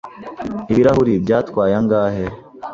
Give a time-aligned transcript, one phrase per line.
[0.71, 2.25] Ibirahuri byatwaye angahe?